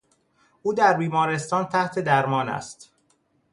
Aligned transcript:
او 0.61 0.73
در 0.73 0.93
بیمارستان 0.97 1.65
تحت 1.65 1.99
درمان 1.99 2.49
است. 2.49 2.91